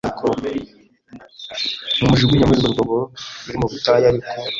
[1.99, 2.97] mumujugunye muri uru rwobo
[3.45, 4.27] ruri mu butayu ariko